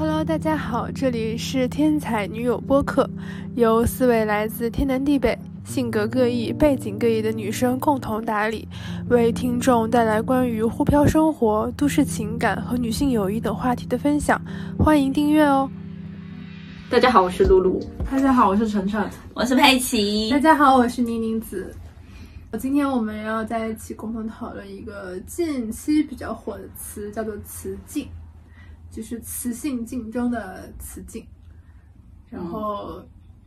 [0.00, 3.06] Hello，大家好，这里是天才女友播客，
[3.54, 8.66] 由四位来自天南地北、性格各异、背景各异的女生共同打理，
[9.10, 14.40] 为听众带来关于沪漂生活、都市情感和女性友谊等话题的分享。
[14.78, 15.70] 欢迎订阅哦！
[16.88, 17.78] 大家好，我是露露。
[18.10, 19.06] 大家好，我是晨晨。
[19.34, 20.30] 我是佩奇。
[20.30, 21.76] 大家好，我是宁宁子。
[22.58, 28.08] 今天我们要在一起共同讨论一个近期比较火的词，叫做“雌竞”，
[28.90, 31.24] 就是雌性竞争的“雌竞”。
[32.28, 33.02] 然后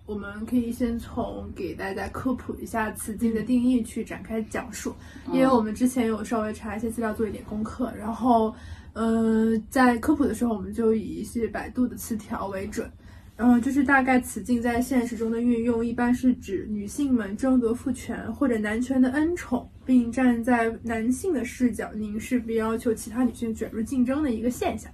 [0.06, 4.94] 我们可以先从给大家科普一下“雌竞”的定义去展开讲述，
[5.32, 7.94] 因为我们之前有稍微查一些资料，做一点功课。
[7.98, 8.54] 然后，
[8.94, 12.92] 嗯，在科普的时候，我们就以一些百度的词条为准。
[13.38, 24.92] 嗯，就是大概雌竞在现实中的运用，一般是指女性们争夺父权或者男权的恩宠，并站在男性的视角凝视并要求其他女性卷入竞争的一个现象。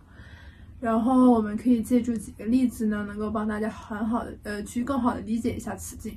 [0.80, 6.12] 然后我们可以借助几个例子呢，能够帮大家很好的呃去更好的理解一下雌竞。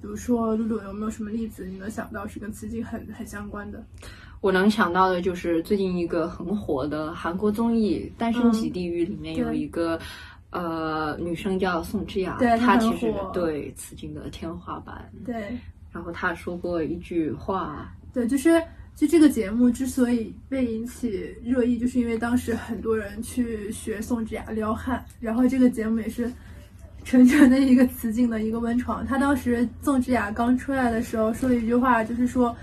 [0.00, 3.84] 比如说露露有没有什么例子你能想到是跟雌竞很很相关的？
[4.40, 10.00] 我能想到的就是最近一个很火的韩国综艺《单身即地狱》里面有一个。
[10.52, 15.08] 呃，女生叫宋智雅，她其实对雌竞的天花板。
[15.24, 15.56] 对，
[15.92, 18.60] 然后她说过一句话，对，就是
[19.00, 26.30] 就这个节目之所以被引起热议，就是因为当时很多人去学宋智雅撩汉，然后这个节目也是
[27.02, 29.06] 纯纯的一个雌竞的一个温床。
[29.06, 32.54] 她当时宋智雅刚出来的时候说了一句话，就是说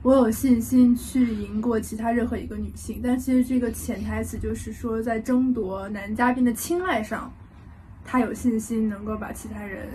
[0.00, 7.30] 我有信心去赢过其他任何一个女性，但其实这个潜台词就是说在争夺男嘉宾的青睐上。
[8.02, 9.86] 他有信心能够把其他人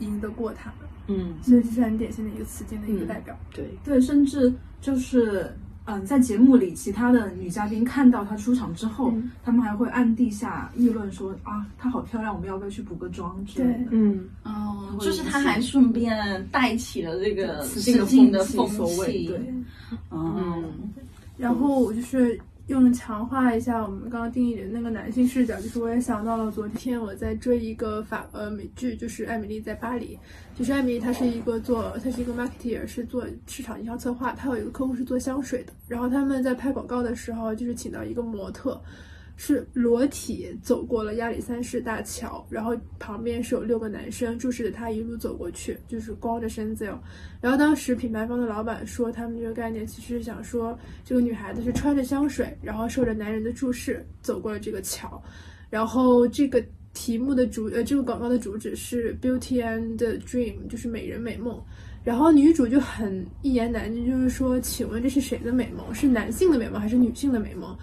[0.00, 0.70] 赢得过他，
[1.10, 3.36] 嗯，所以这是很典型的一个雌竞的一个代表。
[3.52, 3.64] 对。
[3.84, 5.52] 对，甚至就是
[5.86, 13.88] 嗯，在节目里，其他的女嘉宾看到她出场之后，他们还会暗地下议论说啊，她好漂亮，我们要不要去补个妆之类的？
[13.90, 19.54] 嗯，哦，就是她还顺便带起了这个雌竞的风气，对，
[20.10, 20.64] 嗯，
[21.36, 22.40] 然后就是。
[22.70, 30.16] 用强化一下我们刚刚定义的那个男性视角，就是我也想到了昨天我在追一个法呃美剧，就是《艾米丽在巴黎》，
[30.58, 38.80] 就是艾米丽她是一个做她是一个 marketer，是做市场营销策划，她有一个客户是做香水的，然后他们在拍广告的时候就是请到一个模特。
[39.42, 47.02] 是裸体走过了亚历山大大桥，然后旁边是有六个男生注视着他一路走过去，就是光着身子哟。
[47.40, 55.22] 然后当时品牌方的老板说，他们这个概念其实是想说，这个女孩子是穿着香水，然后受着男人的注视走过了这个桥。
[55.70, 56.62] 然后这个
[56.92, 61.58] 题目的主呃，这个广告的主旨是 Beauty and Dream，就是美人美梦。
[62.04, 65.94] 然后女主就很一言难尽，就是说，请问这是谁的美梦？
[65.94, 67.74] 是男性的美梦还是女性的美梦？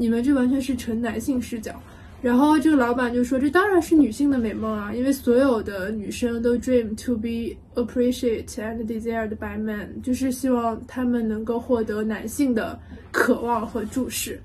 [0.00, 1.78] 你们这完全是纯男性视角，
[2.22, 12.80] 然后这个老板就说：“这当然是女性的美梦啊，因为所有的女生都 dream to be appreciated and desired by men，就是希望他们能够获得男性的
[13.10, 14.40] 渴望和注视。”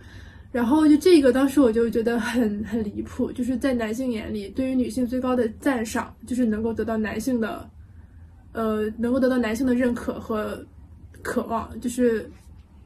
[0.51, 7.69] 然后就这个，当时我就觉得很很离谱，就是在男性眼里，对于女性最高的赞赏就是能够得到男性的，
[8.51, 10.61] 呃，能够得到男性的认可和
[11.21, 12.29] 渴望，就是。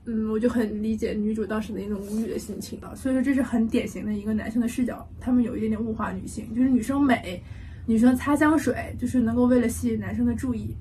[0.06, 2.96] 嗯，我就很理解女主当时的那种无语的心情啊。
[2.96, 7.42] 所以说这是很典型的一个男性的视角，他们有一点点物化女性，就是女生美，
[7.86, 10.76] 女生擦香水，就是能够为了吸引男生的注意。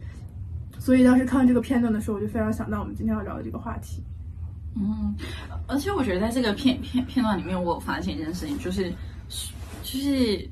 [0.78, 4.02] 所以当时看这个片段的时候，我就非常想到我们今天要聊的这个话题。
[4.76, 5.14] 嗯，
[5.66, 8.92] 而且我觉得在这个片片片段里面，我发现一件事情，就是
[9.82, 10.48] 就是。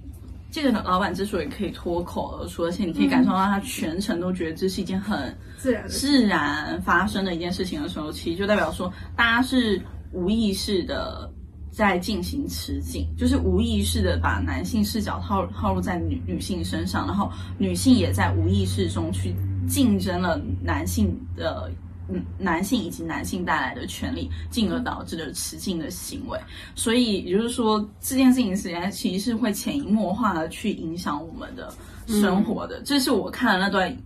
[0.50, 9.80] 这个老板之所以可以脱口而出，而且你可以感受到他全程都觉得这是一件很自然、自然发生的一件事情的时候，其实就代表说，大家是
[10.12, 11.30] 无意识的
[11.70, 19.34] 在进行持竞，就是无意识的把男性视角套套入在女女性身上，然后女性也在无意识中去
[19.68, 21.70] 竞争了男性的。
[22.08, 26.38] 嗯，男性以及男性带来的权利，进而导致的雌竞的行为，
[26.74, 31.72] 所以也就是说，这件事情实际上其实是会潜移默化的去影响我们的
[32.06, 32.80] 生活的。
[32.82, 33.96] 这是我看了那段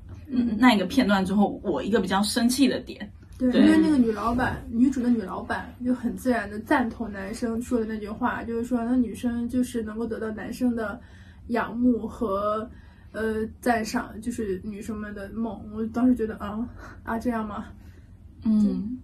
[0.57, 3.11] 那一个片段之后，我一个比较生气的点。
[3.39, 11.01] 对，因为那个女老板，女主的女老板就很自然的赞同男生说的那句话，就是说，那女生就是能够得到男生的
[11.49, 12.71] 仰慕和
[13.13, 15.59] 呃赞赏，就是女生们的梦。
[15.75, 16.69] 我当时觉得啊
[17.03, 17.67] 啊，这样吗？
[18.45, 18.99] 嗯，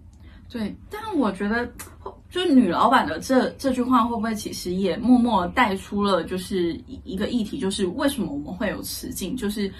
[0.48, 1.68] 对，但我觉得，
[2.30, 9.36] 就女老板的这这句话，会不会其实也默默带出了，就是一一个议题，就是为什么我们会有雌竞？
[9.36, 9.72] 就是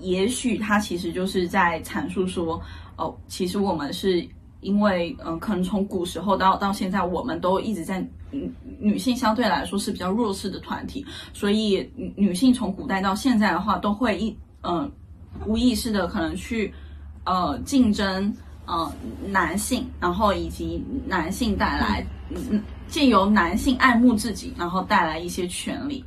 [0.00, 2.60] 也许他其实就是在阐述说，
[2.96, 4.26] 哦，其实我们是
[4.60, 8.00] 因为嗯，可能从古时候到到现在，我们都一直在
[8.30, 14.90] 女女性相对来说是比较弱势的团体，所以女性从古代到现在的话，都会一嗯
[15.46, 16.72] 无意识的可能去
[17.24, 18.34] 呃竞争
[18.68, 18.92] 呃
[19.26, 26.04] 男性，然后以及男性带来嗯借由男性爱慕自己，然后带来一些权利。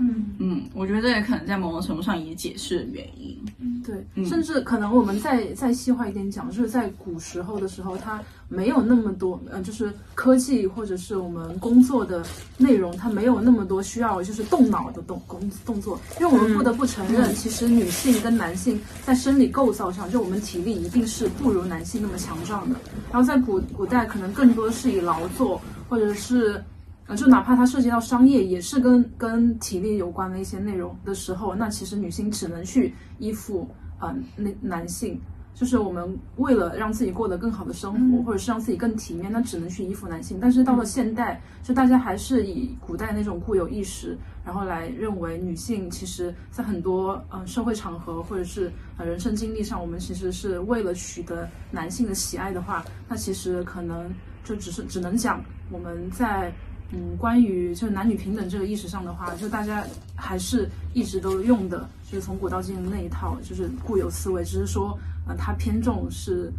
[0.00, 3.36] 嗯嗯，我觉得这也可能在某种程度上也解释了原因。
[3.58, 12.24] 嗯，对，甚至可能我们再再细化一点讲，就是在古时候的时候，它没有那么多，呃，就是科技或者是我们工作的
[12.56, 15.98] 内容，它没有那么多需要就是动脑的动工动作。
[16.20, 22.78] 因为我们不得不承认，其实女性跟男性在生理构造上，就我们体力一定是不如男性那么强壮的。
[23.10, 26.62] 然后在古古代，可能更多是以劳作或者是。
[27.08, 33.66] 呃，就哪怕它涉及到商业，也是跟跟体力有关的一些内容的时候，那其实女性只能去依附
[33.98, 35.18] 呃那男性，
[35.54, 40.38] 就是我们为了让自己过得更好的生活，或者是让自己更体面，那只能去依附男性。
[40.38, 44.14] 但是到了现代，就大家还是以古代那种固有意识，
[44.44, 54.12] 然后来认为女性其实在很多嗯社会场合或者是呃人生经历上，我们其实是为了取得男性的喜爱的话，那其实可能
[54.44, 56.52] 就只是只能讲我们在。
[56.90, 59.84] 嗯，关于就是男女平等这个意识上的话，就大家
[60.16, 66.50] 还是一直都用的，就是从古到今的那一套，就是固有思维，只是说，呃，它偏重是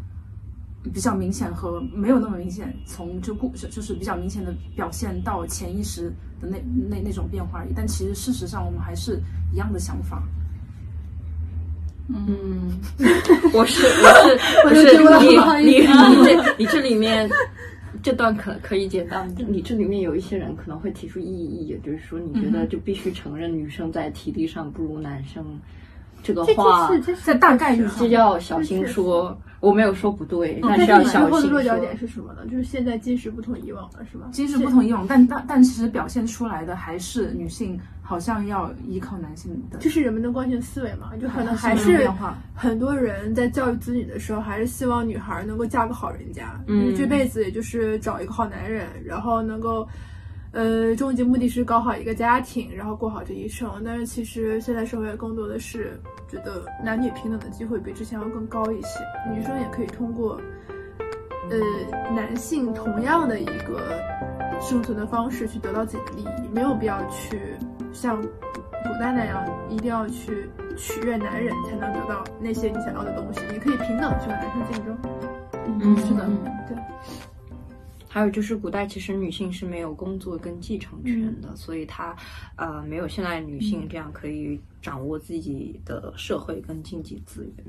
[0.94, 7.74] 比较明显和没有那么明显，从就固就是比较明显的表现到潜意识的那那那种变化而已。
[7.76, 9.20] 但其实事实上，我们还是
[9.52, 10.22] 一样的想法。
[12.08, 12.80] 嗯，
[13.52, 17.28] 我是我是 我是你你你这你这里面。
[18.02, 25.46] 这段可可以简单，你这里面有一些人可能会提出异议，也就是说，你觉得就必须承认女生在体力上不如男生，
[26.24, 26.90] 这个话
[27.24, 29.38] 在大概率这要小心说。
[29.60, 31.42] 我没有说不对，但是要小心。
[31.42, 32.46] 的落脚点是什么呢？
[32.50, 34.28] 就是现在今时不同以往了，是吧？
[34.32, 42.10] 今时不同以往，但但但其实表现出来的还是女性好像要依靠男性的，就是人们的惯性思维嘛，就可能还是
[42.54, 49.88] 很多人在教育子女的时候，还是希望女孩能够嫁个好人家，嗯，这辈子也就是找一个好男人，然后能够。
[50.52, 53.70] 呃，终极目的是搞好一个家庭，然后过好这一生。
[53.86, 59.00] 但是其实现在社会更多的是觉得男女平等的机会比之前要更高一些，
[59.32, 60.42] 女生也可以通过，
[61.52, 64.00] 呃，男性同样的一个
[64.60, 67.40] 生存的方式去得到自己的利益，没有必要去
[67.94, 73.42] 像古代那样一定要去取悦男人才能得到那些你想要的东西。
[73.52, 74.98] 你可以平等去和男生竞争。
[75.80, 76.28] 嗯，是的，
[76.68, 76.76] 对。
[78.12, 82.16] 还有就是，古代其实女性是没有工作跟继承权的，所以她，
[82.56, 87.66] 呃，没有现在女性这样可以掌握自己的社会跟经济资源。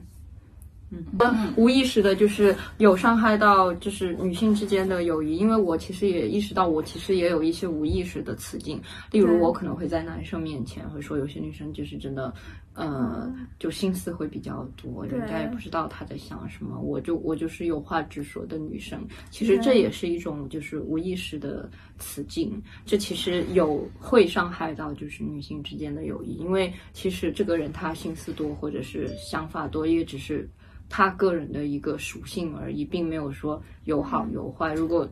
[0.91, 12.33] 嗯，无意识的就是有伤害到就是女性之间的友谊，因为我其实也意识到，我其实也有一些无意识的词境，例如我可能会在男生面前会说有些女生就是真的。
[12.73, 18.99] 呃，就心思会比较多，人家也不知道她在想什么，我就我就是有话直说的女生。
[19.29, 30.49] 其实这也是一种就是无意识的词境，这其实有会伤害到就是女性之间的友谊，因为其实这个人他心思多或者是想法多，也只是
[30.91, 34.75] 他个人的一个属性而已，并没有说有好有坏。
[34.75, 35.09] 如果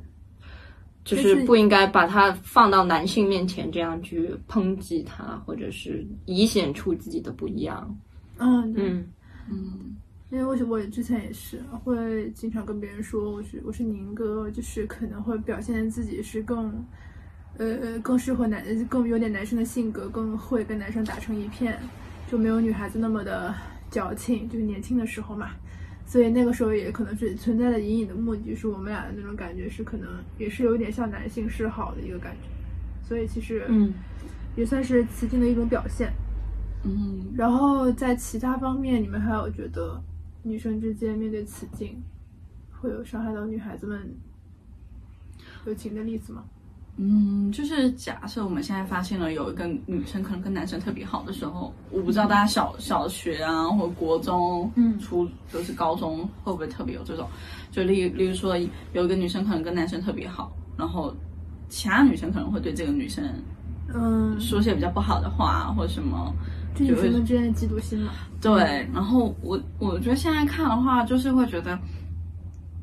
[1.05, 7.97] 就是不应该把它放到男性面前，这样去抨击他，或者是以显出自己的不一样。
[8.37, 9.07] 嗯嗯
[9.49, 9.97] 嗯，
[10.31, 16.85] 因为我我之前也是会经常跟别人说，我是我是宁哥，就是可能会表现自己是更
[17.57, 21.81] 呃更适合男，更有点男生的性格，更会跟男生打成一片，
[22.31, 23.55] 就没有女孩子那么的
[23.91, 25.53] 矫情，就是年轻的时候嘛。
[26.09, 32.49] 所以那个时候也可能是存在的隐隐的目的，就是我们俩的那种感觉是可能也是有点像男性示好的一个感觉，
[33.07, 33.93] 所以其实嗯，
[34.57, 36.11] 也算是雌竞的一种表现，
[36.83, 37.27] 嗯。
[37.37, 40.03] 然后在其他方面，你们还有觉得
[40.43, 42.03] 女生之间面对雌竞
[42.71, 44.17] 会有伤害到女孩子们
[45.67, 46.43] 友情的例子吗？
[47.01, 57.29] 嗯，就是假设我们现在发现了有一个女生可能跟男生特别好的时候，我不知道大家小小学啊，或者国中、嗯，初就是高中会不会特别有这种？
[57.71, 58.59] 就例例如说，
[58.95, 61.15] 有一个女生可能跟男生特别好，然后
[61.69, 63.25] 其他女生可能会对这个女生，
[63.95, 66.35] 嗯，说些比较不好的话或者什么，
[66.75, 68.11] 就女生们之间的嫉妒心嘛。
[68.41, 71.79] 对，然后我我觉得现在看的话，就是会觉得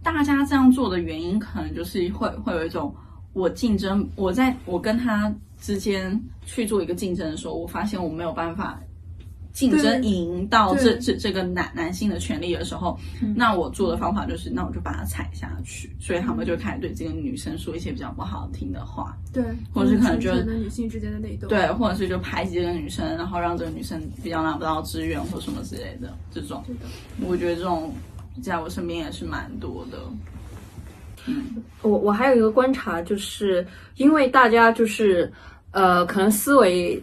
[0.01, 2.95] 大家这样做的原因，可能就是会会有一种。
[3.35, 8.81] 我竞争，我在我跟他之间去做一个竞争的时候，我发现我没有办法
[9.51, 12.97] 竞争赢到这这这个男男性的权利的时候，
[13.35, 15.93] 那我做的方法就是，那我就把它踩下去。
[15.99, 26.63] 所以他们就开始对这个女生说一些比较不好听的话，对，或者是可能就女性之间的内斗，对，或者是就排挤这个女生，然后让这个女生比较拿不到资源或什么之类的这种。
[27.19, 27.93] 我觉得这种
[28.41, 29.97] 在我身边也是蛮多的。
[31.27, 33.65] 嗯，我我还有一个观察，就是
[33.97, 35.31] 因为大家就是
[35.71, 37.01] 呃，可能思维。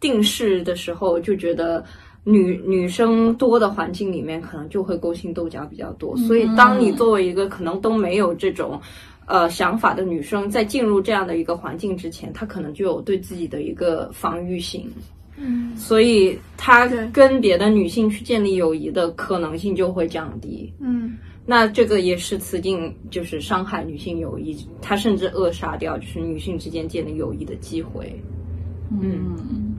[0.00, 1.84] 定式的时候就觉得
[2.22, 6.16] 女女生多的环境里面，可能就会勾心斗角比较多。
[6.18, 8.80] 所以，当你作为一个可能都没有这种
[9.26, 14.88] 呃想法的女生，在进入这样的一个环境之前，她可能就有对自己的一个防御性。
[15.36, 20.72] 嗯，所以她跟别的女性去建立友谊的可能性就会降低。
[20.78, 21.18] 嗯，
[21.50, 28.22] 那这个也是雌竞，就是伤害女性友谊，它甚至扼杀掉就是女性之间建立友谊的机会。
[28.90, 29.74] 嗯。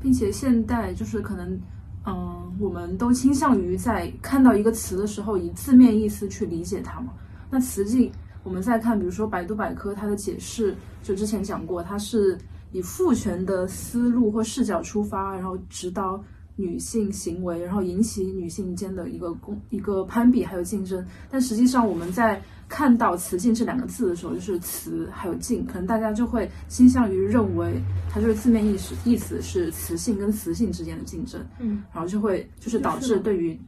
[0.00, 1.60] 并且现代就是可能，
[2.06, 7.12] 嗯，我们都倾向于在看到一个词的时候，以字面意思去理解它嘛。
[7.50, 8.10] 那词境，
[8.44, 12.38] 我们再看，比如说百度百科它的解释，就之前讲过，它是
[12.70, 16.22] 以父权的思路或视角出发，然后指导
[16.56, 21.04] 女性行为，然后引起女性间的一个攻一个攀比还有竞争。
[21.30, 27.80] 但实际上我们在看到“雌竞”这两个字的时候，就是“雌”还有“竞”，可能大家就会倾向于认为
[28.10, 31.44] 它就是字面意思，意思是雌性跟雌性之间的竞争。
[31.58, 33.58] 嗯，然后就会就是导致对于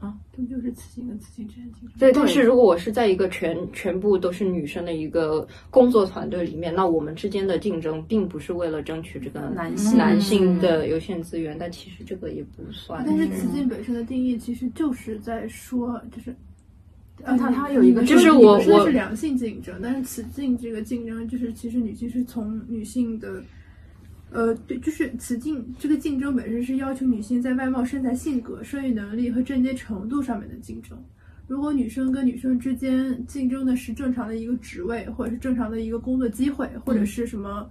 [0.00, 1.98] 啊，他们就是雌性跟雌性之间竞争？
[1.98, 13.04] 对，但是如果我是在一个全全部都是女生的一个工作团队里面，那我们之间的竞争并不是为了争取这个男性男性的有限资源，但其实这个也不算。
[13.06, 16.34] 但是雌竞本身的定义其实就是在说，就是。
[17.22, 23.42] 呃，它它有一个，就是我我是良性竞争，但是雌竞这个竞争，就是其实女性是从女性的，
[24.30, 30.96] 呃，对，就是雌竞这个竞争本身是要求女性在外貌、身材、性格、生育能力和贞洁程度上面的竞争。
[31.48, 37.68] 如果女生跟女生之间竞争的是正常的一个职位，或者是正常的一个工作机会，或者是什么，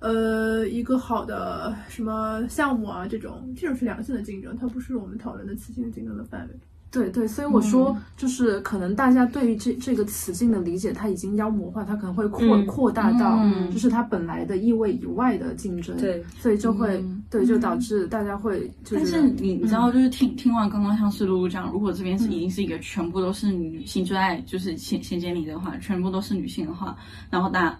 [0.00, 6.54] 呃，一个好的什么项目啊，这种这种是良性的竞争，它不是我们讨论的雌性竞争的范围。
[6.90, 13.38] 对对，所以我说，就是可能大家对于这这个词境的理解，它已经妖魔化，它可能会扩扩大到，
[13.70, 15.96] 就是它本来的意味以外的竞争。
[15.98, 18.96] 对，所以就会对，就导致大家会就是。
[18.96, 26.96] 但是你你知道，就是听听完刚刚像是露露讲，如果这边是已经是一个全部都是女性，最爱就是衔衔接你的话，全部都是女性的话，
[27.30, 27.78] 然后大家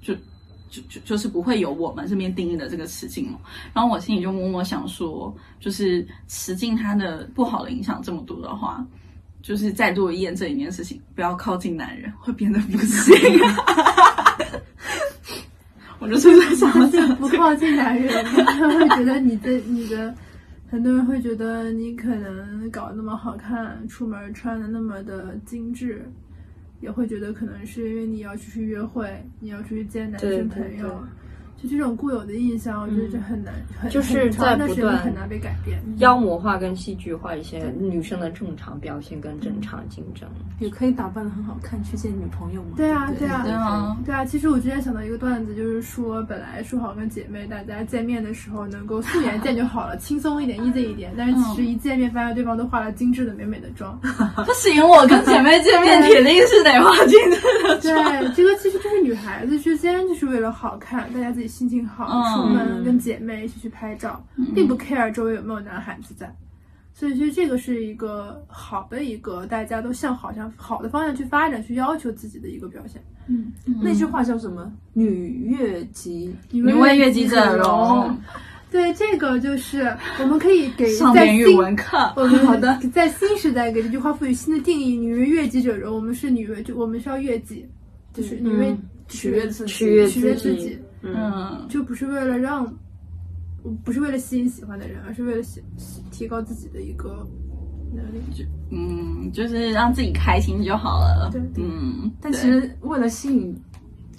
[0.00, 0.14] 就。
[0.68, 3.38] 就就就是不会有我们这边定义的这个雌竞嘛，
[3.72, 8.84] 然后我心里就默默想说，就是雌竞它的不好的影响这么多的话，
[9.42, 13.14] 就是再度验证一件事情，不要靠近男人会变得不 行。
[15.98, 20.14] 我就是在想，就不靠近男人，他会觉得你的你的，
[20.70, 26.06] 很多人会觉得你可能搞那么好看，出门穿的那么的精致。
[26.80, 31.04] 也会觉得可能是因为你要出去约会，你要出去见男生朋友。
[31.62, 33.54] 就这种固有的印象，我觉得这很难，
[33.90, 35.78] 就是在不断很难被改变。
[35.98, 40.28] 妖魔化跟戏剧化一些女生的正常表现跟正常竞争，
[40.60, 42.68] 也可以打扮的很好看去见女朋友嘛？
[42.76, 44.24] 对啊，对啊，对啊，对啊。
[44.24, 51.14] 其实我之前想到一个段子，就是说本来说好跟姐妹大家见面的时候能够素颜见就好了， 轻松一点，easy 一点。
[51.16, 53.98] 但是其实一见面发现对方都化了精致的美美的妆，
[54.44, 58.04] 不行，我跟姐妹见面肯定是得化精致的妆。
[58.04, 61.45] 对，这个其实就是女孩子之间就是为了好看，大家自己。
[61.46, 64.24] 心情好，出门跟姐妹一起去拍照，
[64.54, 66.34] 并不 care 周围有没有男孩子在，
[66.92, 73.02] 所以其实这个是一个好的一个大家都向好像好的方向去发展，去要求自己的一个表现。
[73.28, 74.72] 嗯，那句话叫什么？
[74.92, 78.16] 女悦己，女为悦己者容。
[78.68, 82.12] 对，这个就是我们可以给在语文课。
[82.16, 85.94] 我们好的，在新时代给这句话赋予新的定义：女为悦己者容。
[85.94, 87.64] 我们是女为，就我们需要悦己，
[88.12, 88.76] 就是女为
[89.08, 90.78] 取悦自己，取悦自己。
[91.02, 92.66] 嗯，就不是为了让，
[93.84, 95.62] 不是为了吸引喜欢的人，而是为了提
[96.10, 97.26] 提高自己的一个
[97.94, 98.20] 能力。
[98.34, 101.30] 就嗯，就是让自己开心就好了。
[101.32, 102.10] 对，嗯。
[102.20, 103.56] 但其实为了吸引，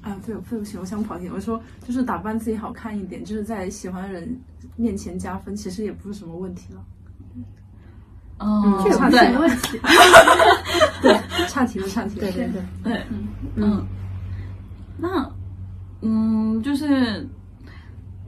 [0.01, 1.27] 啊，对，对不起，我想跑题。
[1.29, 4.39] 我说，就是打扮自己好看一点，就是在喜欢的人
[4.77, 6.85] 面前加分，其实也不是什么问题了。
[8.39, 9.79] 哦，这个对，问题。
[11.01, 11.17] 对，
[11.49, 12.21] 差题了，岔题了。
[12.21, 13.87] 对对对对，嗯嗯，
[14.97, 15.31] 那。
[15.99, 17.27] 嗯，就是，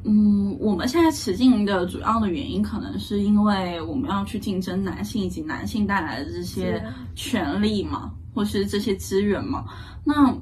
[0.03, 6.83] 嗯，我们现在持竞的主要的原因，可能是因为我们要去竞争男性以及男性带来的这些
[7.13, 9.65] 权利嘛，或是这些资源嘛。
[10.03, 10.35] 那，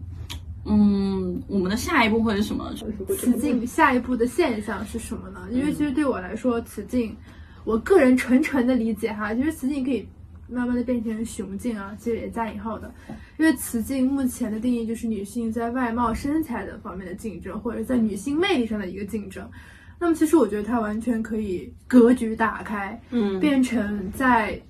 [0.63, 2.73] 嗯，我们的下一步会是什么？
[3.09, 5.41] 雌竞下一步的现象是什么呢？
[5.51, 7.13] 因为其实对我来说，雌竞，
[7.65, 10.07] 我个人纯纯的理解哈，其实雌竞可以
[10.49, 12.93] 慢慢的变成雄竞啊，其实也加引号的。
[13.37, 19.47] 因为雌竞目前的定义就是女性在外貌身材的方面的竞争，或者在女性魅力上的一个竞争。
[19.99, 24.61] 那么其实我觉得它完全可以格局打开，嗯，变成在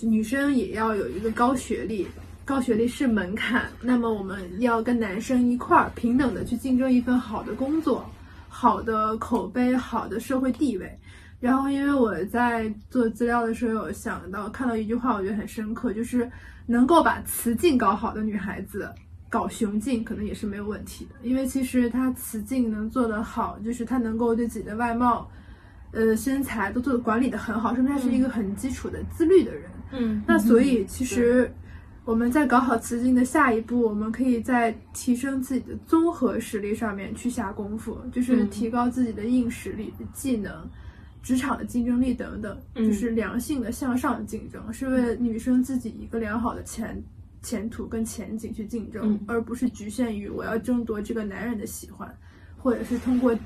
[0.00, 2.06] 女生也要有一个高学历。
[2.44, 8.08] 高学历是门槛，那么我们要跟男生一块儿平等的去竞争一份好的工作、
[8.48, 10.98] 好的口碑、好的社会地位。
[11.40, 16.30] 然后，因为我在做资料的时候有想到看到一句话，我觉得很深刻，就是
[16.66, 18.88] 能够把雌竞搞好的女孩子，
[19.28, 21.14] 搞雄竞可能也是没有问题的。
[21.22, 25.30] 因为其实她雌竞能做得好，就是她能够对自己的外貌、
[25.92, 29.70] 呃身材都做管理的很好，说明她是一个很基础的自律的人。
[29.92, 31.52] 嗯，那所以其实。
[32.04, 40.66] 我们在搞好雌竞的下一步，我们可以在提升自己的综合实力上面去下功夫，就是提高自己的硬实力、技能、
[41.28, 47.04] 职场的竞争力等等，就是良性的向上竞争，是为了女生自己一个良好的前
[47.42, 52.10] 前途跟前景去竞争，而不是局限于我要争夺这个男人的喜欢，
[52.56, 53.38] 或者是通过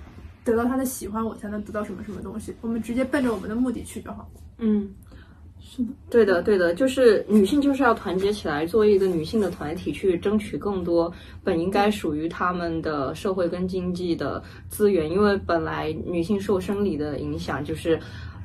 [0.44, 2.54] 得到他的喜欢，我才能得到什么什么东西。
[2.60, 4.30] 我们直接奔着我们的目的去就好。
[4.58, 4.88] 嗯。
[5.62, 17.98] 是的，对的，对的，就是女性就是要团结起来，作为一个女性的团体去争取更多本应该属于她们的社会跟经济的资源，因为本来女性受生理的影响就是。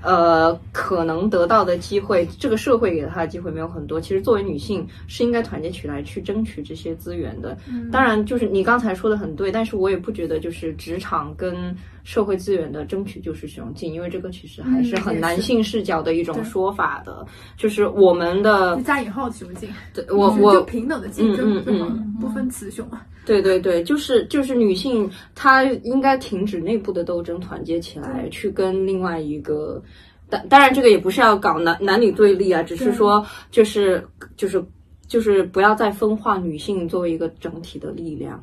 [0.03, 3.99] 呃，可能得到的机会，这个社会给她的机会没有很多。
[3.99, 7.57] 其实作为女性，是应该团结起来去争取这些资源的。
[7.91, 11.75] 当然，就是你刚才说的很对，但是我也不觉得就是职场跟
[12.07, 17.27] 社会资源的争取就是雄竞，因为这个其实还是很男性视角的一种说法的。
[17.57, 22.89] 就是我们的加引号雄竞，对我我平等的竞争嗯，不分雌雄。
[22.91, 23.05] 啊。
[23.25, 29.83] 对对对，就是就是女性，她应该停止内部的斗争，团结起来去跟另外一个，
[30.29, 34.63] 当当然这个也不是要搞男男女对立啊，只是说就是就是
[35.07, 38.41] 就是不要再分化女性作为一个整体的力量。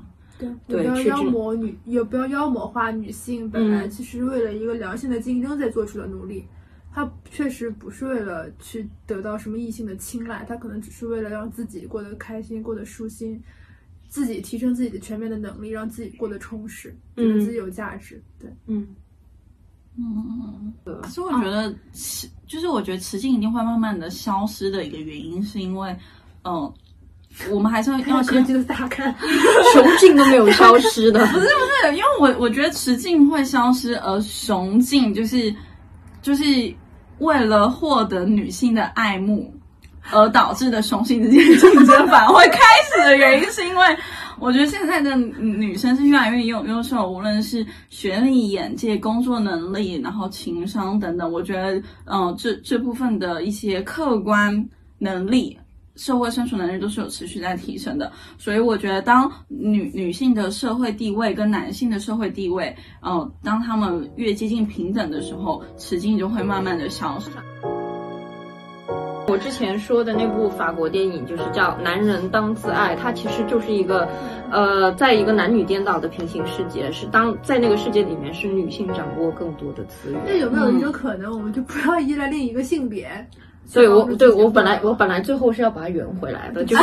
[0.66, 3.50] 对，不要妖魔女，也不要妖魔化女性。
[3.50, 6.44] 本来其实为了一个良性的竞争在做出的努力，
[6.92, 13.42] 她确实不是为了去得到什么异性的青睐，她可能只是为了让自己过得开心，过得舒心。
[14.06, 18.22] 自己提升自己的全面的能力，让自己过得充实，觉得自己有价值。
[18.38, 18.86] 对，嗯，
[19.96, 20.72] 嗯。
[20.84, 25.96] 可是我觉得，雌就是我觉得雌竞一定会慢慢的消失的一个原因，是因为，
[26.44, 26.72] 嗯，
[27.50, 29.14] 我们还是要要先记得打开，
[29.72, 31.20] 雄竞都没有消失的。
[31.26, 35.54] 不是不是，因为我我觉得雌竞会消失，而雄竞就是
[36.22, 36.44] 就是
[37.18, 39.52] 为了获得女性的爱慕。
[40.12, 42.58] 而导致的雄性之间竞争反而会开
[42.92, 43.86] 始的原因，是因为
[44.38, 54.68] 我觉得现在的女生是越来越优优秀，无论是学历、眼界、工作能力，然后情商等等，我觉得，嗯，这这部分的一些客观
[54.98, 55.58] 能力、
[55.96, 58.10] 社会生存能力都是有持续在提升的。
[58.38, 67.30] 所以我觉得，当女女性的社会地位跟男性的社会地位，嗯，当他们越接近平等的时候，雌竞就会慢慢的消失。
[69.26, 74.06] 我之前说的那部法国电影就是叫《男人当自爱》，它其实就是一个，
[74.50, 80.20] 呃，在一个男女颠倒的平行世界，是当在那个世界里面是女性掌握更多的资源。
[80.26, 83.08] 那有没有一种可能，我们就不要依赖另一个性别？
[83.72, 86.82] 对我对我本来我本来最后是要把它圆回来的， 就是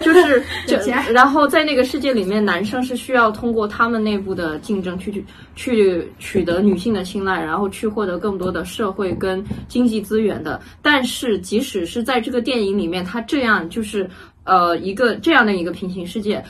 [0.00, 0.76] 就是 就
[1.12, 5.24] 然后在那个世界里面，男生是需要通过他们内部的竞争去去
[5.56, 10.60] 去取得女性的青睐，然后去获得更多的社会跟经济资源的。
[10.82, 14.08] 但是即使是在这个电影里面，他这样就是
[14.44, 16.44] 呃一个这样的一个平行世界，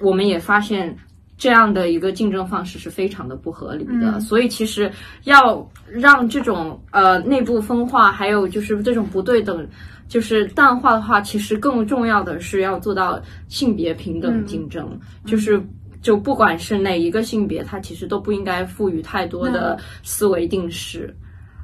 [0.00, 0.96] 我们也发现。
[1.36, 4.90] 这样的一个竞争方式是非常的不合理的，所以其实
[5.24, 9.66] 要让这种呃内部分化，还有就是这种不对等，
[10.06, 15.60] 就是淡化的话，其实更重要的是要做到性别平等竞争，就是
[16.00, 21.14] 就不管是哪一个性别，它其实都不应该赋予太多的思维定式，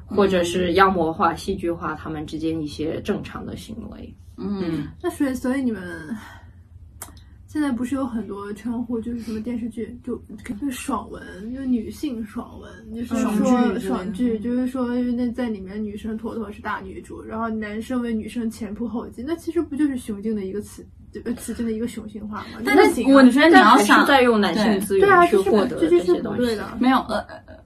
[0.05, 4.13] 或者是妖魔化、戏剧化他们之间一些正常的行为。
[4.37, 5.81] 嗯，那所以所以你们。
[7.51, 10.15] 现在不是有很多称呼，就是什么电视剧就
[10.61, 11.21] 就爽文，
[11.53, 20.81] 就女性爽文，就是说爽剧，就是说那在里面女生妥妥是大女主，然后男生为女生前仆后继，那其实不就是雄竞的一个词，
[21.25, 22.61] 呃，雌竞的一个雄性化吗？
[22.63, 27.19] 但是我觉得你要想在用男性资源去获得这些东西，没有呃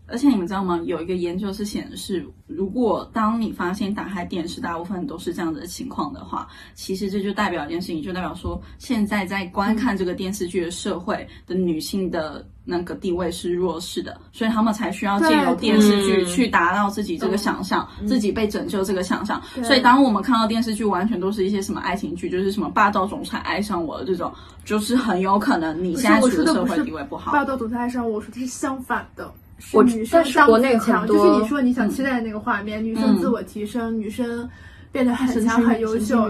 [0.07, 0.79] 而且你们知道吗？
[0.85, 19.41] 有一个研究是显示，如果当你发现打开电视，大部分都是这样子的情况的话，其实这就代表一件事情，就代表说现在在观看这个电视剧的社会的女性的那个地位是弱势的，所以他们才需要借由电视剧去达到自己这个想象，自己被拯救这个想象。
[19.63, 24.31] 所以当我们看到电视剧完全都是一些什么爱情剧，就是什么霸道总裁爱上我的这种，
[24.63, 27.31] 就是很有可能你现在处的社会地位不好。
[27.31, 29.33] 霸道总裁爱上我，我说的是相反的。
[29.73, 34.47] 我女生当自强，就是你说你想期待的那个画面，女生自我提升，女生
[34.91, 36.29] 变得很强很优秀，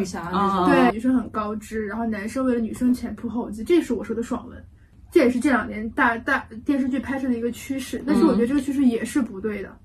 [0.67, 4.63] 对，女生很高知，然后男生为了女生前仆后继，这是我说的爽文，
[5.11, 8.03] 这也是这两年大大电视剧拍摄的一个趋势。
[8.05, 9.75] 但是我觉得这个趋势也是不对的，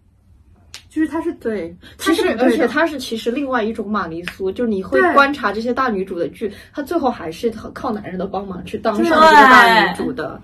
[0.89, 10.41] 就是它是对，其实而且它是其实另外一种玛丽苏，就是你会观察这些大女主的剧，她最后还是很靠男人的帮忙去当上这个大女主的，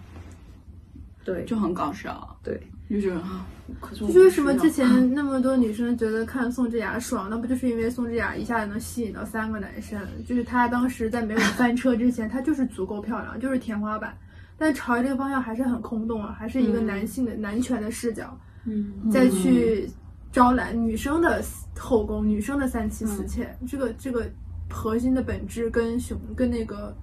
[1.25, 2.59] 对，就很搞笑，对。
[2.89, 3.45] 就觉得哈，
[3.91, 10.01] 就是为什么之前那么多女生觉得看宋智雅爽，那不就是因为宋智雅一下子能吸引到三个男生？
[10.25, 14.17] 就是她当时在没有翻车之前，她就是足够漂亮，就是天花板。
[14.57, 19.91] 但朝着这个方向还是很空洞啊，还是一个男性的男权的视角，嗯，再去
[20.31, 21.43] 招揽女生的
[21.77, 24.31] 后宫、女生的三妻四妾，这个这个
[24.71, 26.97] 核心的本质跟熊跟那个。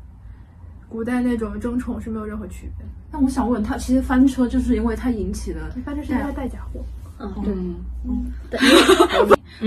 [0.93, 2.85] 古代那种争宠是没有任何区别。
[3.11, 6.79] 那我想问他，其实翻车就是因为他引起的翻车是因为他带假货。
[7.19, 7.51] 嗯，对，
[8.07, 8.59] 嗯，对。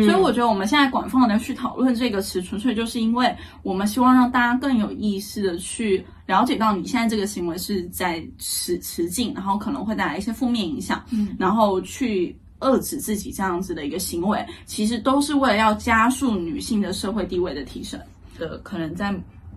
[0.07, 3.35] 所以我觉得我们现在广泛的去讨论这个词，纯粹就是因为
[3.65, 17.99] 我们希望让大家更有意识的去了解到你现在这个行为是在持持进，然后可能会带来一些负面影响，嗯，然后去遏制自己这样子的一个行为，其实都是为了要加速女性的社会地位的提升
[18.39, 19.13] 的，可能在。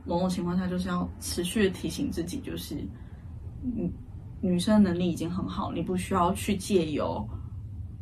[0.10, 2.74] 某种情况下，就是要持续的提醒自己，就是
[3.62, 3.93] 女
[4.41, 7.24] 女生能力已经很好，你不需要去借由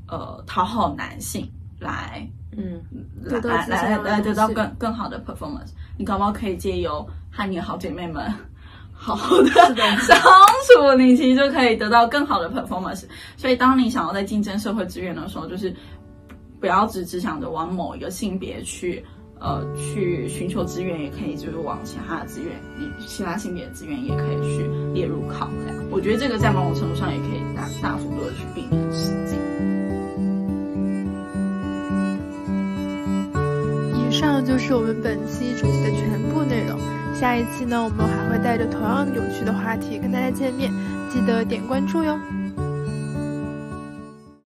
[0.08, 2.82] 呃讨好男性来，嗯，
[3.22, 5.72] 来来来来得到更更好的 performance。
[5.98, 8.32] 你搞不好可以借由和你的好姐妹们
[8.94, 13.04] 好好的相处，你其实就可以得到更好的 performance。
[13.36, 15.76] 所以，当你想要在竞争社会资源的时候，就是
[16.62, 19.04] 不要只只想着往某一个性别去。
[19.40, 22.52] 呃，去寻求资源也可以，就是往其他的资源，
[23.06, 25.76] 其他性别的资源也可以去列入考量。
[25.92, 29.38] 我觉得这个在某种程度上也可以大大幅度的去避免失禁。
[33.96, 36.80] 以上就是我们本期主题的全部内容。
[37.14, 40.72] 下一期呢，我们还会带着同样有趣的话题跟大家见面，
[41.12, 42.18] 记得点关注哟。